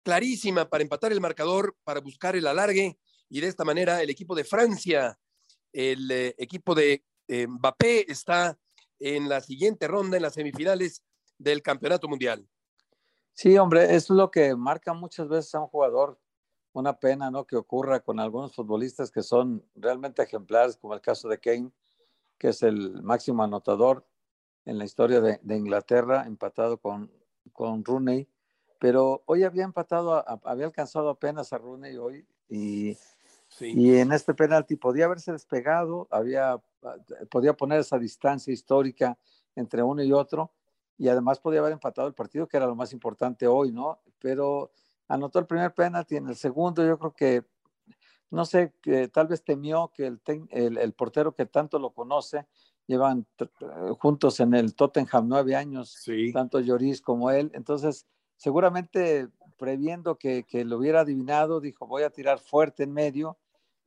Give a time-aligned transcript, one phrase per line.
[0.03, 2.99] clarísima para empatar el marcador, para buscar el alargue
[3.29, 5.19] y de esta manera el equipo de Francia,
[5.73, 8.59] el eh, equipo de eh, Mbappé está
[8.99, 11.03] en la siguiente ronda, en las semifinales
[11.39, 12.49] del Campeonato Mundial.
[13.33, 16.19] Sí, hombre, es lo que marca muchas veces a un jugador.
[16.73, 17.47] Una pena, ¿no?
[17.47, 21.71] Que ocurra con algunos futbolistas que son realmente ejemplares, como el caso de Kane,
[22.37, 24.07] que es el máximo anotador
[24.65, 27.11] en la historia de, Inglaterra, empatado con,
[27.53, 28.29] con Rooney.
[28.79, 32.97] Pero hoy había empatado, había alcanzado apenas a Rooney hoy y
[33.61, 36.61] y en este penalti podía haberse despegado, había,
[37.31, 39.19] podía poner esa distancia histórica
[39.55, 40.53] entre uno y otro,
[40.97, 44.01] y además podía haber empatado el partido, que era lo más importante hoy, ¿no?
[44.19, 44.73] Pero
[45.07, 47.45] anotó el primer penalti, en el segundo yo creo que,
[48.31, 50.21] no sé, que tal vez temió que el,
[50.51, 52.47] el, portero que tanto lo conoce,
[52.87, 53.27] llevan
[53.99, 60.65] juntos en el Tottenham nueve años, tanto Lloris como él, entonces seguramente previendo que, que,
[60.65, 63.37] lo hubiera adivinado, dijo, voy a tirar fuerte en medio,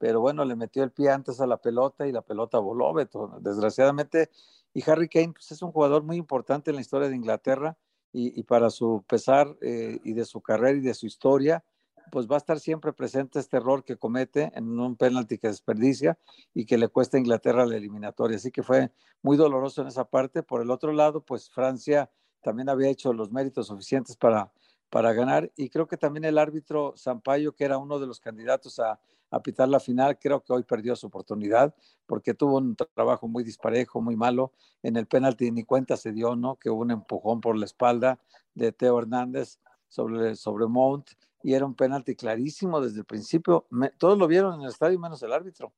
[0.01, 3.37] pero bueno, le metió el pie antes a la pelota y la pelota voló, Beto,
[3.39, 4.31] desgraciadamente.
[4.73, 7.77] Y Harry Kane pues, es un jugador muy importante en la historia de Inglaterra
[8.11, 11.63] y, para su pesar eh, y de su carrera y de su historia,
[12.11, 16.17] pues va a estar siempre presente este error que comete en un penalti que desperdicia
[16.55, 18.37] y que le cuesta a Inglaterra la eliminatoria.
[18.37, 20.41] Así que fue muy doloroso en esa parte.
[20.41, 22.09] Por el otro lado, pues Francia
[22.41, 24.51] también había hecho los méritos suficientes para
[24.91, 25.51] para ganar.
[25.55, 28.99] Y creo que también el árbitro Zampayo, que era uno de los candidatos a,
[29.31, 31.73] a pitar la final, creo que hoy perdió su oportunidad
[32.05, 34.51] porque tuvo un trabajo muy disparejo, muy malo.
[34.83, 36.57] En el penalti ni cuenta se dio, ¿no?
[36.57, 38.19] Que hubo un empujón por la espalda
[38.53, 43.67] de Teo Hernández sobre, sobre Mount y era un penalti clarísimo desde el principio.
[43.97, 45.73] todos lo vieron en el estadio menos el árbitro.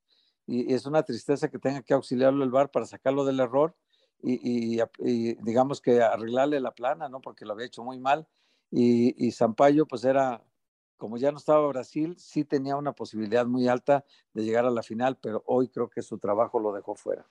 [0.48, 3.76] Y, es una tristeza que tenga que auxiliarlo el VAR para sacarlo del error
[4.22, 7.22] y, y, digamos que arreglarle la plana, ¿no?
[7.22, 8.28] Porque lo había hecho muy mal
[8.76, 10.44] y, y Sampaio pues era,
[10.98, 14.04] como ya no estaba Brasil, sí tenía una posibilidad muy alta
[14.34, 17.30] de llegar a la final, pero hoy creo que su trabajo lo dejó fuera.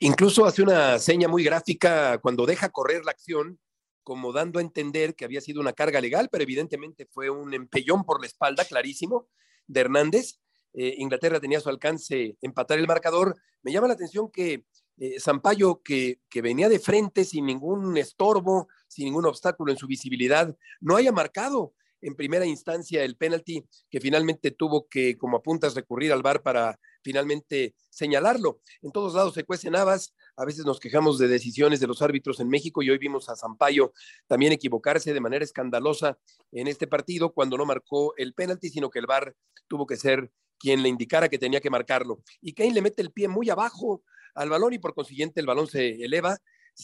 [0.00, 3.58] Incluso hace una seña muy gráfica cuando deja correr la acción,
[4.02, 8.04] como dando a entender que había sido una carga legal, pero evidentemente fue un empellón
[8.04, 9.28] por la espalda clarísimo
[9.66, 10.40] de Hernández.
[10.74, 13.36] Eh, Inglaterra tenía a su alcance empatar el marcador.
[13.62, 14.66] Me llama la atención que
[15.00, 20.54] eh, Sampaio, que, venía de frente sin ningún estorbo, sin ningún obstáculo en su visibilidad,
[20.78, 21.72] no haya marcado
[22.02, 26.78] en primera instancia el penalti que finalmente tuvo que, como apuntas, recurrir al VAR para
[27.02, 28.60] finalmente señalarlo.
[28.82, 32.38] En todos lados se cuecen habas, a veces nos quejamos de decisiones de los árbitros
[32.38, 33.94] en México y hoy vimos a Sampaio
[34.26, 36.18] también equivocarse de manera escandalosa
[36.52, 39.34] en este partido cuando no marcó el penalti, sino que el VAR
[39.66, 42.22] tuvo que ser quien le indicara que tenía que marcarlo.
[42.42, 44.02] Y Kane le mete el pie muy abajo
[44.34, 46.38] al balón y por consiguiente el balón se eleva,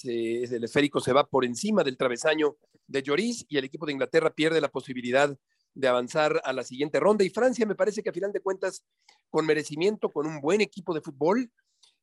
[0.05, 4.31] el esférico se va por encima del travesaño de Lloris y el equipo de Inglaterra
[4.31, 5.37] pierde la posibilidad
[5.75, 7.25] de avanzar a la siguiente ronda.
[7.25, 8.83] Y Francia me parece que a final de cuentas,
[9.31, 11.51] con merecimiento, con un buen equipo de fútbol,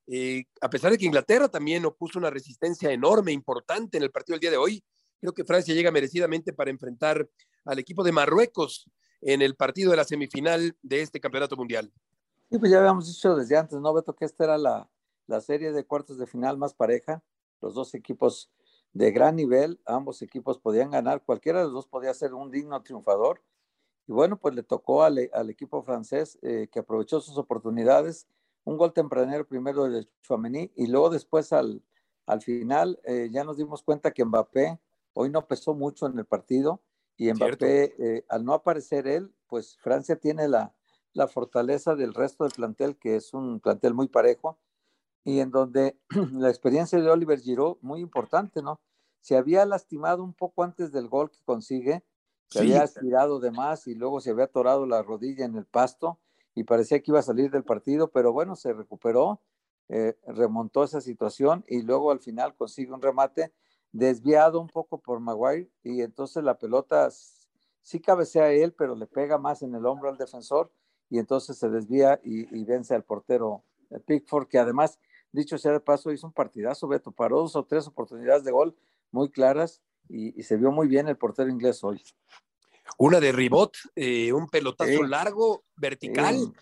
[0.07, 4.35] eh, a pesar de que Inglaterra también opuso una resistencia enorme, importante en el partido
[4.35, 4.83] del día de hoy,
[5.19, 7.27] creo que Francia llega merecidamente para enfrentar
[7.65, 8.89] al equipo de Marruecos
[9.21, 11.91] en el partido de la semifinal de este campeonato mundial.
[12.51, 14.13] Sí, pues ya habíamos dicho desde antes, ¿no, Beto?
[14.13, 14.89] Que esta era la,
[15.27, 17.23] la serie de cuartos de final más pareja,
[17.61, 18.51] los dos equipos
[18.93, 22.81] de gran nivel, ambos equipos podían ganar, cualquiera de los dos podía ser un digno
[22.83, 23.41] triunfador.
[24.07, 25.17] Y bueno, pues le tocó al,
[25.49, 28.27] equipo francés eh, que aprovechó sus oportunidades,
[28.65, 31.81] un gol tempranero primero de Chouameni y luego después al,
[32.25, 34.79] al final eh, ya nos dimos cuenta que Mbappé
[35.13, 36.81] hoy no pesó mucho en el partido
[37.17, 40.73] y Mbappé, eh, al no aparecer él, pues Francia tiene la,
[41.13, 44.57] la fortaleza del resto del plantel, que es un plantel muy parejo,
[45.23, 45.97] y en donde
[46.33, 48.81] la experiencia de Oliver Giroud, muy importante, ¿no?
[49.21, 52.03] Se había lastimado un poco antes del gol que consigue,
[52.49, 56.19] se había estirado de más y luego se había atorado la rodilla en el pasto
[56.53, 59.41] y parecía que iba a salir del partido, pero bueno, se recuperó,
[59.89, 63.53] eh, remontó esa situación y luego al final consigue un remate
[63.91, 67.09] desviado un poco por Maguire y entonces la pelota
[67.81, 70.71] sí cabecea a él, pero le pega más en el hombro al defensor
[71.09, 73.63] y entonces se desvía y, vence al portero
[74.05, 74.99] Pickford, que además,
[75.33, 78.75] dicho sea de paso, hizo un partidazo, Beto, paró dos o tres oportunidades de gol
[79.11, 82.01] muy claras y, se vio muy bien el portero inglés hoy.
[82.97, 86.53] Una de ribot, eh, un pelotazo largo, vertical.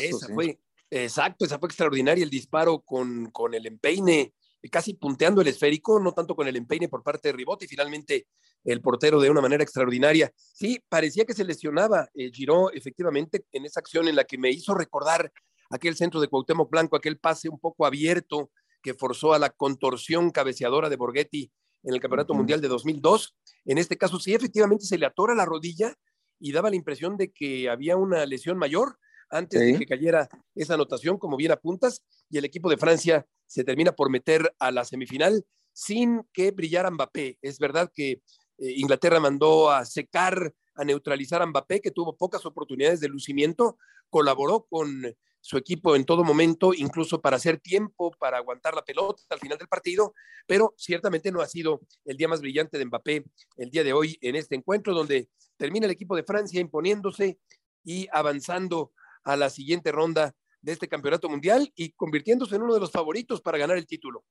[0.00, 0.58] esa fue,
[0.90, 4.34] exacto, esa fue extraordinaria el disparo con, con el empeine
[4.68, 8.26] casi punteando el esférico, no tanto con el empeine por parte de Ribot y finalmente
[8.64, 10.30] el portero de una manera extraordinaria.
[10.36, 14.50] Sí, parecía que se lesionaba eh, Giró efectivamente en esa acción en la que me
[14.50, 15.32] hizo recordar
[15.70, 18.50] aquel centro de Cuauhtémoc Blanco, aquel pase un poco abierto
[18.82, 21.50] que forzó a la contorsión cabeceadora de Borghetti
[21.82, 23.36] en el Campeonato Mundial de 2002.
[23.64, 25.94] En este caso sí, efectivamente se le atora la rodilla
[26.38, 28.98] y daba la impresión de que había una lesión mayor
[29.30, 33.62] antes de que cayera esa anotación, como bien apuntas, y el equipo de Francia se
[33.62, 37.38] termina por meter a la semifinal sin que brillara Mbappé.
[37.40, 38.20] Es verdad que eh,
[38.58, 43.78] Inglaterra mandó a secar, a neutralizar a Mbappé, que tuvo pocas oportunidades de lucimiento,
[44.08, 45.04] colaboró con
[45.40, 49.58] su equipo en todo momento, incluso para hacer tiempo, para aguantar la pelota al final
[49.58, 50.14] del partido,
[50.46, 53.24] pero ciertamente no ha sido el día más brillante de Mbappé
[53.56, 57.38] el día de hoy en este encuentro, donde termina el equipo de Francia imponiéndose
[57.84, 58.92] y avanzando
[59.24, 63.40] a la siguiente ronda de este campeonato mundial y convirtiéndose en uno de los favoritos
[63.40, 64.24] para ganar el título.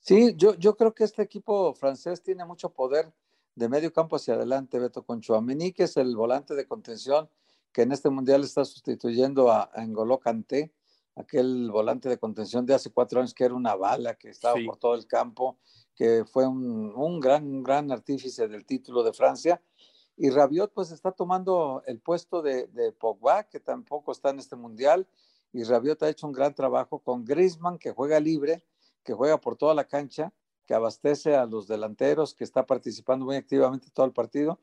[0.00, 3.12] Sí, yo, yo creo que este equipo francés tiene mucho poder
[3.54, 7.30] de medio campo hacia adelante, Beto con Chouameni, que es el volante de contención
[7.74, 10.72] que en este mundial está sustituyendo a, a N'Golo Kanté,
[11.14, 14.78] aquel volante de contención de hace cuatro años que era una bala, que estaba por
[14.78, 15.58] todo el campo,
[15.94, 19.60] que fue un, un gran, gran artífice del título de Francia
[20.16, 24.56] y Rabiot pues está tomando el puesto de, de, Pogba, que tampoco está en este
[24.56, 25.08] mundial.
[25.52, 28.64] Y Rabiot ha hecho un gran trabajo con Griezmann, que juega libre,
[29.02, 30.32] que juega por toda la cancha,
[30.66, 34.60] que abastece a los delanteros, que está participando muy activamente todo el partido.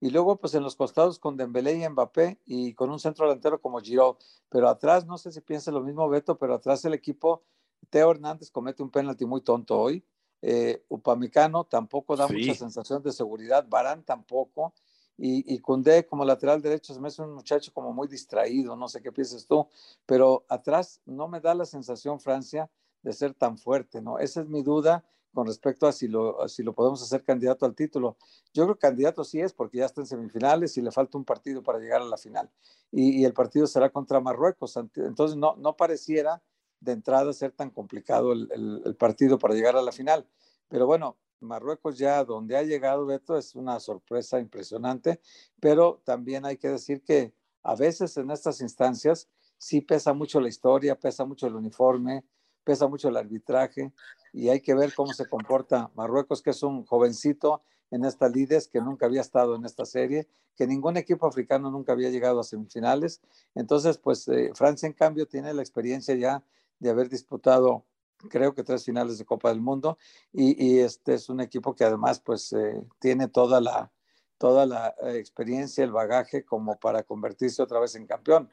[0.00, 3.60] Y luego, pues en los costados con Dembélé y Mbappé y con un centro delantero
[3.60, 4.16] como Giroud.
[4.48, 7.42] Pero atrás, no sé si piensa lo mismo Beto, pero atrás el equipo,
[7.90, 10.04] Teo Hernández comete un penalti muy tonto hoy.
[10.40, 13.66] Eh, Upamecano tampoco da mucha sensación de seguridad.
[13.68, 14.72] Barán tampoco.
[15.16, 18.86] Y, y Cundé como lateral derecho se me hace un muchacho como muy distraído, no
[18.86, 19.66] sé qué piensas tú,
[20.06, 22.70] pero atrás no me da la sensación Francia
[23.02, 24.20] de ser tan fuerte, ¿no?
[24.20, 27.74] Esa es mi duda con respecto a si lo, si lo podemos hacer candidato al
[27.74, 28.16] título.
[28.52, 31.24] Yo creo que candidato sí es porque ya está en semifinales y le falta un
[31.24, 32.50] partido para llegar a la final.
[32.90, 34.76] Y, el partido será contra Marruecos.
[34.96, 36.42] Entonces no, no pareciera
[36.80, 38.48] de entrada ser tan complicado el,
[38.84, 40.26] el partido para llegar a la final.
[40.68, 45.20] Pero bueno, Marruecos ya donde ha llegado Beto es una sorpresa impresionante,
[45.60, 47.32] pero también hay que decir que
[47.62, 52.24] a veces en estas instancias sí pesa mucho la historia, pesa mucho el uniforme,
[52.68, 53.94] pesa mucho el arbitraje
[54.30, 58.68] y hay que ver cómo se comporta Marruecos, que es un jovencito en esta Lides
[58.68, 62.44] que nunca había estado en esta serie, que ningún equipo africano nunca había llegado a
[62.44, 63.22] semifinales.
[63.54, 66.44] Entonces, pues eh, Francia en cambio tiene la experiencia ya
[66.78, 67.86] de haber disputado
[68.28, 69.96] creo que tres finales de Copa del Mundo
[70.30, 73.90] y, este es un equipo que además pues eh, tiene toda la,
[74.36, 78.50] toda la eh, experiencia, el bagaje como para convertirse otra vez en campeón.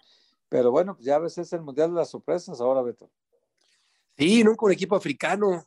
[0.47, 3.09] Pero bueno, ya a veces es el Mundial de las Sorpresas ahora, Beto.
[4.17, 5.65] Sí, nunca un equipo africano.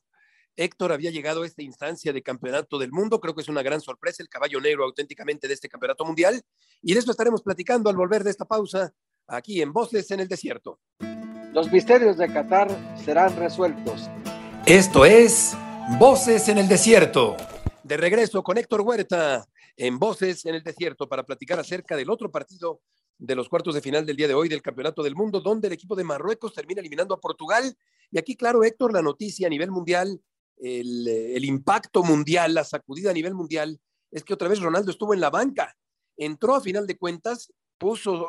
[0.57, 3.21] Héctor había llegado a esta instancia de campeonato del mundo.
[3.21, 6.43] Creo que es una gran sorpresa, el caballo negro auténticamente de este campeonato mundial.
[6.83, 8.93] Y de eso estaremos platicando al volver de esta pausa
[9.27, 10.81] aquí en Voces en el Desierto.
[11.53, 12.69] Los misterios de Qatar
[13.05, 14.09] serán resueltos.
[14.67, 15.55] Esto es
[15.99, 17.37] Voces en el Desierto.
[17.83, 19.47] De regreso con Héctor Huerta
[19.77, 22.81] en Voces en el Desierto para platicar acerca del otro partido
[23.19, 25.75] de los cuartos de final del día de hoy del Campeonato del Mundo, donde el
[25.75, 27.77] equipo de Marruecos termina eliminando a Portugal.
[28.11, 30.21] Y aquí, claro, Héctor, la noticia a nivel mundial,
[30.57, 35.21] el, impacto mundial, la sacudida a nivel mundial, es que otra vez Ronaldo estuvo en
[35.21, 35.77] la banca.
[36.17, 38.29] Entró a final de cuentas puso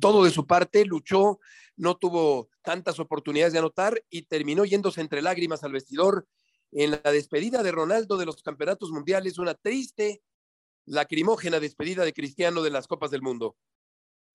[0.00, 1.38] todo de su parte, luchó,
[1.76, 6.26] no tuvo tantas oportunidades de anotar y terminó yéndose entre lágrimas al vestidor
[6.72, 10.22] en la despedida de Ronaldo de los campeonatos mundiales, una triste,
[10.86, 13.56] lacrimógena despedida de Cristiano de las Copas del Mundo.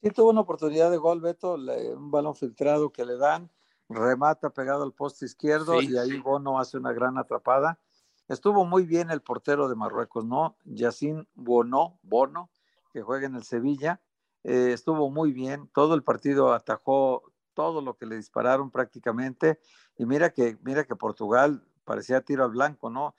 [0.01, 3.51] Sí, tuvo una oportunidad de gol, Beto, un balón filtrado que le dan,
[3.93, 7.79] remata pegado al poste izquierdo y ahí Bono hace una gran atrapada.
[8.27, 10.55] Estuvo muy bien el portero de Marruecos, ¿no?
[10.65, 12.49] Yacine Bono, Bono,
[12.93, 14.01] que juega en el Sevilla
[14.43, 19.59] eh, estuvo muy bien, todo el partido atajó todo lo que le dispararon prácticamente
[19.97, 23.13] y mira que, mira que Portugal parecía tiro al blanco, ¿no?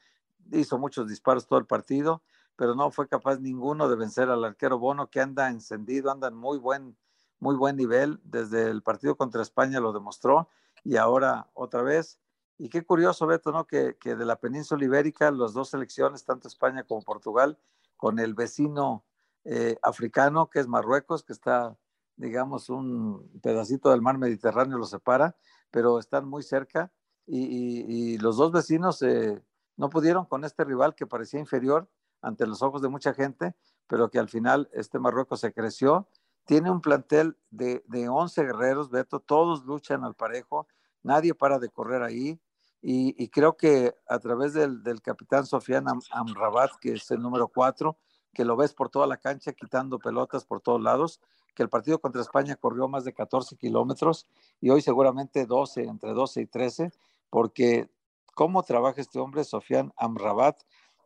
[0.50, 2.22] Hizo muchos disparos todo el partido,
[2.56, 6.34] pero no fue capaz ninguno de vencer al arquero Bono que anda encendido, anda en
[6.34, 6.96] muy buen,
[7.42, 8.20] muy buen nivel.
[8.22, 10.48] Desde el partido contra España lo demostró
[10.84, 12.20] y ahora otra vez.
[12.56, 13.66] Y qué curioso, Beto, ¿no?
[13.66, 17.58] Que, que de la península ibérica, las dos selecciones, tanto España como Portugal,
[17.96, 19.04] con el vecino
[19.44, 21.76] eh, africano, que es Marruecos, que está,
[22.16, 25.36] digamos, un pedacito del mar Mediterráneo lo separa,
[25.72, 26.92] pero están muy cerca.
[27.26, 29.42] Y, los dos vecinos eh,
[29.76, 31.88] no pudieron con este rival que parecía inferior
[32.20, 33.56] ante los ojos de mucha gente,
[33.88, 36.08] pero que al final este Marruecos se creció.
[36.44, 40.66] Tiene un plantel de, de 11 guerreros, Beto, todos luchan al parejo,
[41.02, 42.40] nadie para de correr ahí.
[42.84, 47.96] Y, creo que a través del, capitán Sofian Amrabat, que es el número 4,
[48.34, 51.20] que lo ves por toda la cancha quitando pelotas por todos lados,
[51.54, 54.26] que el partido contra España corrió más de 14 kilómetros
[54.60, 56.90] y hoy seguramente 12, entre 12 y 13,
[57.30, 57.88] porque
[58.34, 60.60] cómo trabaja este hombre, Sofian Amrabat.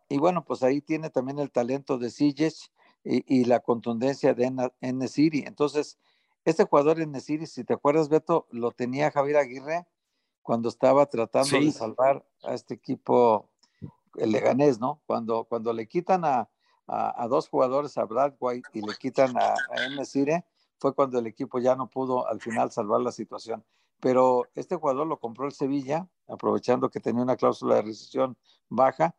[0.09, 2.71] Y bueno, pues ahí tiene también el talento de Sijes
[3.07, 5.45] y, la contundencia de Nesiri.
[5.47, 5.99] Entonces,
[6.45, 9.87] este jugador en Nesiri, si te acuerdas, Beto, lo tenía Javier Aguirre
[10.43, 13.49] cuando estaba tratando de salvar a este equipo,
[14.17, 15.03] el Leganés, ¿no?
[15.07, 16.49] Cuando, cuando le quitan a,
[16.87, 20.43] a, dos jugadores, a Brad White y le quitan a, a Nesiri,
[20.79, 23.65] fue cuando el equipo ya no pudo al final salvar la situación.
[24.01, 28.37] Pero este jugador lo compró el Sevilla, aprovechando que tenía una cláusula de rescisión
[28.69, 29.15] baja.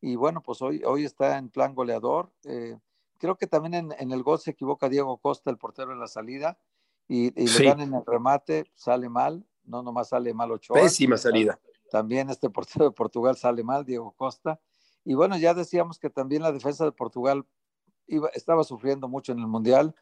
[0.00, 2.32] Y bueno, pues hoy, hoy está en plan goleador.
[2.44, 2.78] Eh,
[3.20, 6.58] creo que también en, el gol se equivoca Diego Costa, el portero en la salida,
[7.06, 10.80] y, le dan en el remate, sale mal, no nomás sale mal Ochoa.
[10.80, 11.60] Pésima salida.
[11.90, 14.58] También este portero de Portugal sale mal, Diego Costa.
[15.04, 17.44] Y bueno, ya decíamos que también la defensa de Portugal
[18.06, 19.94] iba, estaba sufriendo mucho en el Mundial.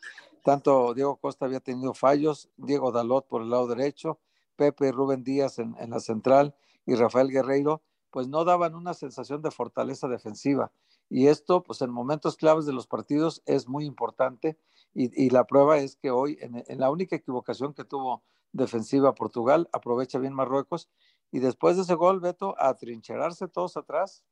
[0.45, 4.21] Tanto Diego Costa había tenido fallos, Diego Dalot por el lado derecho,
[4.57, 6.55] Pepe y Rubén Díaz en, la central
[6.87, 10.71] y Rafael Guerreiro, pues no daban una sensación de fortaleza defensiva.
[11.11, 14.59] Y esto, pues en momentos claves de los partidos es muy importante.
[14.95, 20.19] Y, la prueba es que hoy, en, la única equivocación que tuvo defensiva Portugal, aprovecha
[20.19, 20.89] bien Marruecos.
[21.31, 24.25] Y después de ese gol, Beto, a trincherarse todos atrás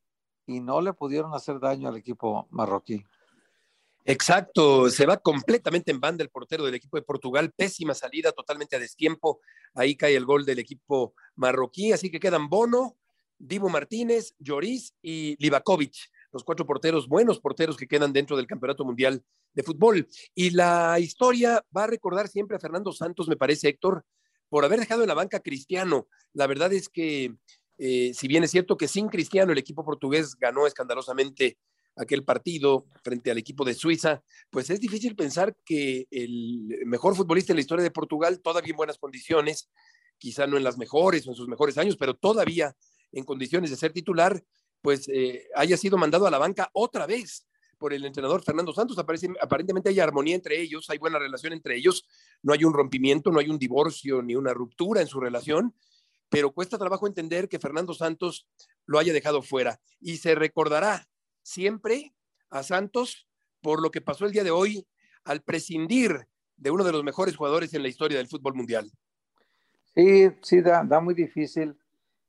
[0.46, 3.04] y no le pudieron hacer daño al equipo marroquí.
[4.04, 8.76] Exacto, se va completamente en banda el portero del equipo de Portugal, pésima salida, totalmente
[8.76, 9.40] a destiempo.
[9.74, 12.96] Ahí cae el gol del equipo marroquí, así que quedan Bono,
[13.38, 15.96] Divo Martínez, Lloris y Livakovic,
[16.36, 19.24] los cuatro porteros, buenos porteros que quedan dentro del Campeonato Mundial
[19.54, 20.06] de Fútbol.
[20.34, 24.04] Y la historia va a recordar siempre a Fernando Santos, me parece, Héctor,
[24.48, 26.08] por haber dejado en la banca a Cristiano.
[26.34, 27.34] La verdad es que,
[27.78, 31.58] eh, si bien es cierto que sin Cristiano el equipo portugués ganó escandalosamente
[31.96, 37.52] aquel partido frente al equipo de Suiza, pues es difícil pensar que el mejor futbolista
[37.52, 39.70] en la historia de Portugal, todavía en buenas condiciones,
[40.18, 42.76] quizá no en las mejores o en sus mejores años, pero todavía
[43.12, 44.42] en condiciones de ser titular,
[44.82, 47.46] pues eh, haya sido mandado a la banca otra vez
[47.78, 48.98] por el entrenador Fernando Santos.
[48.98, 52.06] aparentemente hay armonía entre ellos, hay buena relación entre ellos,
[52.42, 55.74] no hay un rompimiento, no hay un divorcio ni una ruptura en su relación,
[56.28, 58.48] pero cuesta trabajo entender que Fernando Santos
[58.86, 59.80] lo haya dejado fuera.
[60.00, 61.08] Y se recordará
[61.42, 62.14] siempre
[62.50, 63.28] a Santos
[63.60, 64.86] por lo que pasó el día de hoy
[65.24, 68.90] al prescindir de uno de los mejores jugadores en la historia del fútbol mundial.
[69.94, 71.76] Sí, sí, da, da muy difícil.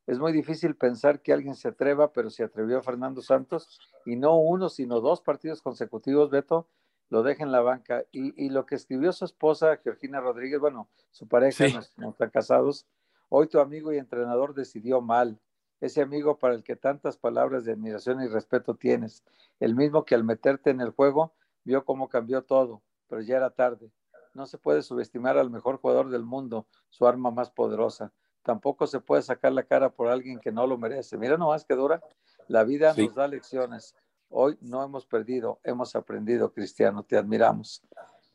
[0.07, 4.37] Es muy difícil pensar que alguien se atreva, pero se atrevió Fernando Santos y no
[4.37, 6.69] uno, sino dos partidos consecutivos, Beto,
[7.09, 8.05] lo deja en la banca.
[8.13, 11.65] Y, lo que escribió su esposa, Georgina Rodríguez, bueno, su pareja,
[11.97, 12.87] no están casados,
[13.27, 15.39] hoy tu amigo y entrenador decidió mal
[15.81, 19.23] ese amigo para el que tantas palabras de admiración y respeto tienes,
[19.59, 21.33] el mismo que al meterte en el juego
[21.65, 23.91] vio cómo cambió todo, pero ya era tarde.
[24.33, 28.13] No se puede subestimar al mejor jugador del mundo, su arma más poderosa.
[28.47, 31.17] Tampoco se puede sacar la cara por alguien que no lo merece.
[31.17, 32.01] Mira nomás que dura.
[32.47, 33.93] La vida nos da lecciones.
[34.29, 37.83] Hoy no hemos perdido, hemos aprendido, Cristiano, te admiramos.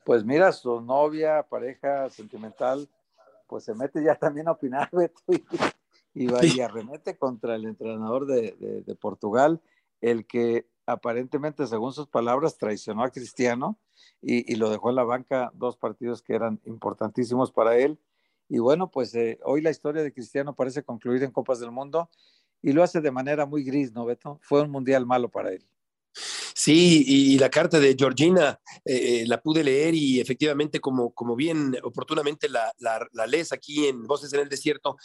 [0.05, 2.91] Pues mira, su novia, pareja sentimental,
[3.47, 5.23] pues se mete ya también a opinar, Beto,
[6.13, 9.63] y va y arremete contra el entrenador de, de, Portugal,
[10.03, 13.79] el que aparentemente, según sus palabras, traicionó a Cristiano
[14.21, 17.99] y, y, lo dejó en la banca dos partidos que eran importantísimos para él.
[18.53, 22.11] Y bueno, pues eh, hoy la historia de Cristiano parece concluir en Copas del Mundo
[22.61, 24.41] y lo hace de manera muy gris, ¿no, Beto?
[24.43, 25.67] Fue un mundial malo para él.
[26.13, 31.35] Sí, y la carta de Georgina eh, eh, la pude leer y efectivamente, como, como
[31.35, 34.99] bien oportunamente la, la, la, lees aquí en Voces en el Desierto,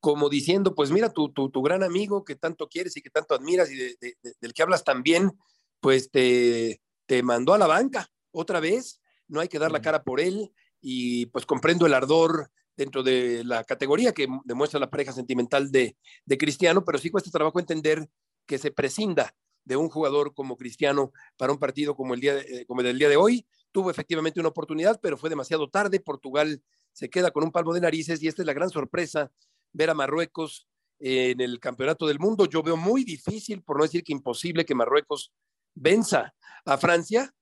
[0.00, 3.34] como diciendo, pues mira, tu, tu, tu, gran amigo que tanto quieres y que tanto
[3.34, 5.30] admiras y del que hablas tan bien,
[5.78, 10.04] pues te, te mandó a la banca otra vez, no hay que dar la cara
[10.04, 15.12] por él y pues comprendo el ardor dentro de la categoría que demuestra la pareja
[15.12, 18.08] sentimental de, de Cristiano, pero sí cuesta trabajo entender
[18.46, 22.64] que se prescinda de un jugador como Cristiano para un partido como el, día eh,
[22.66, 26.00] como el del día de hoy, tuvo efectivamente una oportunidad, pero fue demasiado tarde.
[26.00, 26.62] Portugal
[26.92, 29.32] se queda con un palmo de narices y esta es la gran sorpresa,
[29.72, 30.68] ver a Marruecos
[31.00, 32.46] en el Campeonato del Mundo.
[32.46, 35.32] Yo veo muy difícil, por no decir que imposible, que Marruecos
[35.74, 37.34] venza a Francia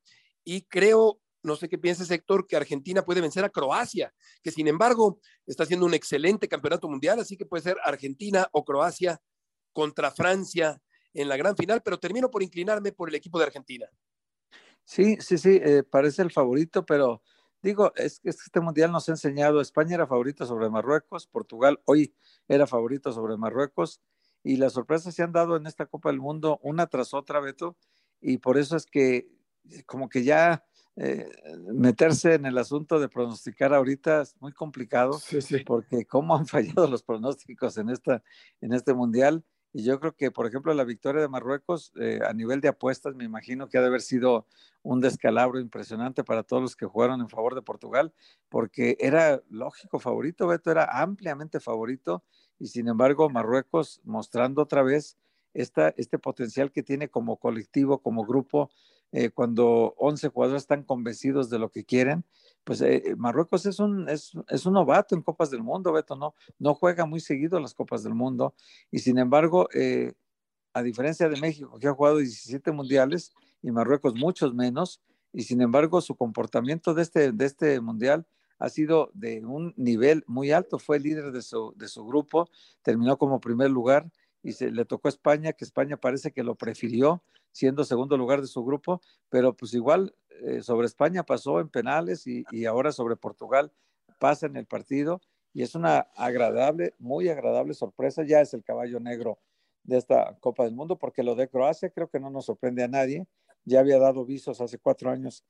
[0.45, 4.69] y creo, no sé qué piensa sector, que Argentina puede vencer a Croacia, que sin
[4.69, 9.21] embargo está haciendo un excelente campeonato mundial, así que puede ser Argentina o Croacia
[9.73, 10.81] contra Francia
[11.15, 13.87] en la gran final, pero termino por inclinarme por el equipo de Argentina.
[14.85, 17.23] Sí, sí, sí, eh, parece el favorito, pero
[17.63, 22.15] digo, es que este mundial nos ha enseñado, España era favorito sobre Marruecos, Portugal hoy
[22.49, 24.01] era favorito sobre Marruecos,
[24.43, 27.77] y las sorpresas se han dado en esta Copa del Mundo una tras otra, Beto,
[28.21, 29.29] y por eso es que
[29.87, 30.65] como que ya
[30.97, 31.27] eh,
[31.73, 35.19] meterse en el asunto de pronosticar ahorita es muy complicado,
[35.67, 38.23] porque cómo han fallado los pronósticos en, esta,
[38.61, 39.45] en este mundial,
[39.75, 43.15] y yo creo que, por ejemplo, la victoria de Marruecos eh, a nivel de apuestas,
[43.15, 44.47] me imagino que ha de haber sido
[44.83, 48.13] un descalabro impresionante para todos los que jugaron en favor de Portugal,
[48.51, 52.23] porque era lógico favorito, Beto era ampliamente favorito,
[52.59, 55.17] y sin embargo Marruecos mostrando otra vez
[55.55, 58.71] esta, este potencial que tiene como colectivo, como grupo,
[59.12, 62.25] eh, cuando 11 jugadores están convencidos de lo que quieren,
[62.64, 66.16] pues eh, eh, Marruecos es un, es, es, un novato en Copas del Mundo, Beto,
[66.16, 68.54] no, no juega muy seguido las Copas del Mundo
[68.90, 70.12] y sin embargo, eh,
[70.73, 75.00] a diferencia de México, que ha jugado 17 mundiales y Marruecos muchos menos,
[75.33, 78.26] y sin embargo su comportamiento de este, de este mundial
[78.59, 82.49] ha sido de un nivel muy alto, fue líder de su, de su grupo,
[82.83, 84.11] terminó como primer lugar
[84.43, 87.23] y se le tocó a España, que España parece que lo prefirió
[87.53, 92.27] siendo segundo lugar de su grupo, pero pues igual eh, sobre España pasó en penales
[92.27, 93.71] y, y, ahora sobre Portugal
[94.19, 95.21] pasa en el partido
[95.53, 99.39] y es una agradable, muy agradable sorpresa, ya es el caballo negro
[99.85, 102.89] de esta Copa del Mundo, porque lo de Croacia creo que no nos sorprende a
[102.89, 103.27] nadie,
[103.65, 105.45] ya había dado visos hace cuatro años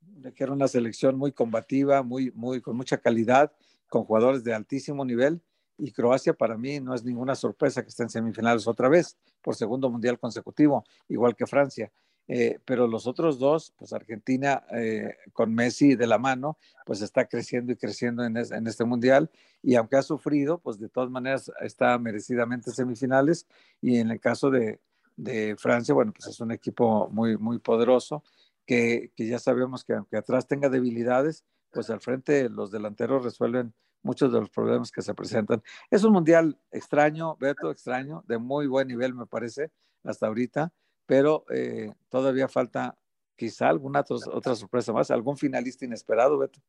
[0.00, 3.52] de que era una selección muy combativa, muy, muy, con mucha calidad,
[3.88, 5.42] con jugadores de altísimo nivel,
[5.78, 9.54] y Croacia para mí no es ninguna sorpresa que esté en semifinales otra vez por
[9.54, 11.90] segundo mundial consecutivo, igual que Francia.
[12.26, 16.56] Eh, pero los otros dos, pues Argentina eh, con Messi de la mano,
[16.86, 19.30] pues está creciendo y creciendo en, en, este mundial
[19.62, 23.46] y aunque ha sufrido, pues de todas maneras está merecidamente en semifinales
[23.82, 24.80] y en el caso de,
[25.16, 28.24] de, Francia, bueno, pues es un equipo muy, muy poderoso
[28.64, 33.74] que, que ya sabemos que aunque atrás tenga debilidades, pues al frente los delanteros resuelven
[34.04, 35.62] muchos de los problemas que se presentan.
[35.90, 39.72] Es un mundial extraño, Beto, extraño, de muy buen nivel me parece
[40.04, 40.72] hasta ahorita,
[41.06, 42.96] pero eh, todavía falta
[43.36, 46.60] quizá alguna otra sorpresa más, algún finalista inesperado, Beto.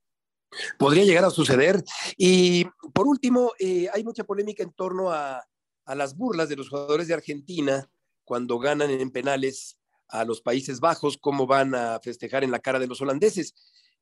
[0.79, 1.83] Podría llegar a suceder.
[2.17, 5.45] Y por último, eh, hay mucha polémica en torno a,
[5.85, 7.89] a las burlas de los jugadores de Argentina
[8.23, 12.79] cuando ganan en penales a los Países Bajos, cómo van a festejar en la cara
[12.79, 13.53] de los holandeses.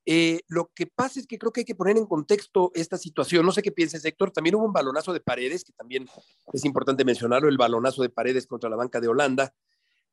[0.06, 3.46] Eh, lo que pasa es que creo que hay que poner en contexto esta situación.
[3.46, 4.32] No sé qué piensas, Héctor.
[4.32, 6.08] También hubo un balonazo de paredes, que también
[6.52, 9.54] es importante mencionarlo, el balonazo de paredes contra la banca de Holanda.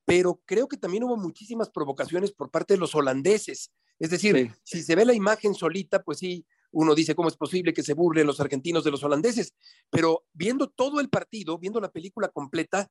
[0.05, 3.72] Pero creo que también hubo muchísimas provocaciones por parte de los holandeses.
[3.98, 4.61] Es decir, sí.
[4.79, 7.94] si se ve la imagen solita, pues sí, uno dice cómo es posible que se
[7.94, 9.55] burlen los argentinos de los holandeses.
[9.90, 12.90] Pero viendo todo el partido, viendo la película completa,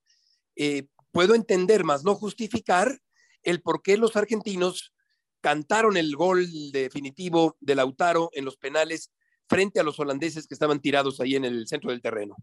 [0.55, 2.99] eh, puedo entender, más no justificar
[3.43, 4.93] el por qué los argentinos
[5.41, 9.12] cantaron el gol definitivo de Lautaro en los penales
[9.47, 12.36] frente a los holandeses que estaban tirados ahí en el centro del terreno.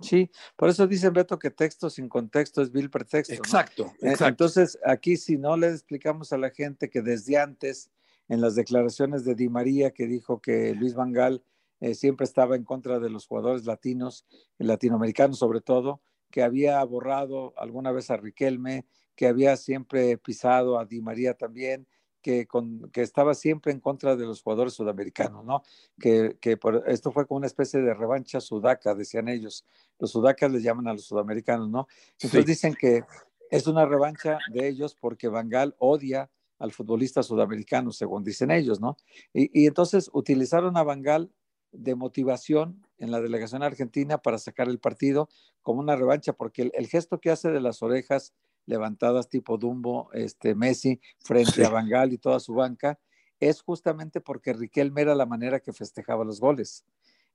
[0.00, 3.34] Sí, por eso dice Beto que texto sin contexto es vil pretexto.
[3.34, 4.10] Exacto, ¿no?
[4.10, 4.26] exacto.
[4.26, 7.90] Entonces, aquí si no le explicamos a la gente que desde antes,
[8.28, 11.44] en las declaraciones de Di María, que dijo que Luis Vangal
[11.80, 14.24] eh, siempre estaba en contra de los jugadores latinos,
[14.58, 20.86] latinoamericanos sobre todo, que había borrado alguna vez a Riquelme, que había siempre pisado a
[20.86, 21.86] Di María también,
[22.22, 25.62] que, con, que, estaba siempre en contra de los jugadores sudamericanos, ¿no?
[26.00, 29.66] Que, que por, esto fue como una especie de revancha sudaca, decían ellos.
[29.98, 31.88] Los sudacas les llaman a los sudamericanos, ¿no?
[32.12, 32.46] Entonces sí.
[32.46, 33.04] dicen que
[33.50, 38.96] es una revancha de ellos porque Bangal odia al futbolista sudamericano, según dicen ellos, ¿no?
[39.34, 41.30] Y, y entonces utilizaron a Bangal
[41.72, 45.28] de motivación en la delegación argentina para sacar el partido
[45.62, 48.32] como una revancha, porque el, el gesto que hace de las orejas
[48.66, 51.64] levantadas tipo Dumbo, este, Messi, frente sí.
[51.64, 52.98] a Bangal y toda su banca,
[53.40, 56.84] es justamente porque Riquelme era la manera que festejaba los goles.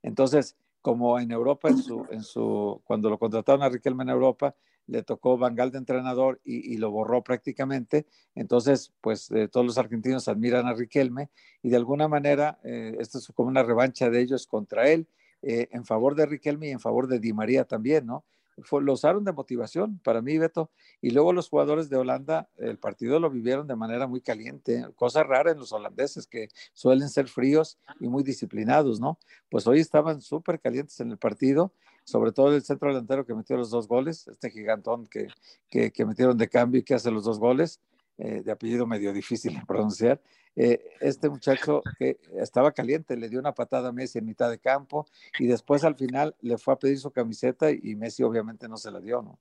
[0.02, 4.54] Entonces, como en Europa, en su, en su, cuando lo contrataron a Riquelme en Europa,
[4.86, 8.06] le tocó Bangal de entrenador y, y lo borró prácticamente.
[8.34, 11.28] Entonces, pues eh, todos los argentinos admiran a Riquelme
[11.62, 15.06] y de alguna manera eh, esto es como una revancha de ellos contra él,
[15.42, 18.24] eh, en favor de Riquelme y en favor de Di María también, ¿no?
[18.70, 20.70] Lo usaron de motivación para mí, Beto.
[21.00, 25.22] Y luego los jugadores de Holanda, el partido lo vivieron de manera muy caliente, cosa
[25.22, 29.18] rara en los holandeses que suelen ser fríos y muy disciplinados, ¿no?
[29.50, 31.72] Pues hoy estaban súper calientes en el partido,
[32.04, 35.28] sobre todo el centro delantero que metió los dos goles, este gigantón que,
[35.68, 37.80] que, que metieron de cambio y que hace los dos goles.
[38.20, 40.20] Eh, de apellido medio difícil de pronunciar,
[40.56, 44.58] eh, este muchacho que estaba caliente, le dio una patada a Messi en mitad de
[44.58, 45.06] campo
[45.38, 48.90] y después al final le fue a pedir su camiseta y Messi obviamente no se
[48.90, 49.38] la dio, ¿no?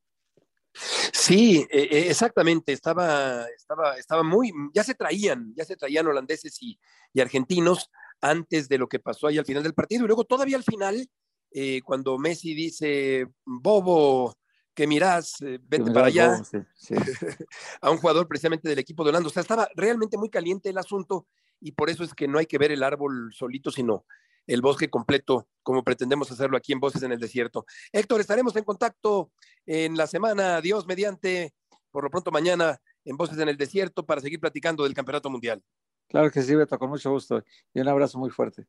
[1.12, 6.80] Sí, e, exactamente, estaba, estaba, estaba muy, ya se traían, ya se traían holandeses y,
[7.20, 7.90] argentinos
[8.22, 11.10] antes de lo que pasó ahí al final del partido y luego todavía al final,
[11.50, 14.36] eh, cuando Messi dice, Bobo,
[14.78, 16.40] que mirás, eh, vete para allá,
[17.82, 19.28] a un jugador precisamente del equipo de Holanda.
[19.28, 21.26] O sea, estaba realmente muy caliente el asunto
[21.60, 24.06] y por eso es que no hay que ver el árbol solito, sino
[24.46, 27.66] el bosque completo, como pretendemos hacerlo aquí en Voces en el Desierto.
[27.92, 29.32] Héctor, estaremos en contacto
[29.66, 31.56] en la semana, Dios mediante,
[31.90, 35.64] por lo pronto mañana en Voces en el Desierto para seguir platicando del Campeonato Mundial.
[36.08, 38.68] Claro que sí, Beto, con mucho gusto y un abrazo muy fuerte.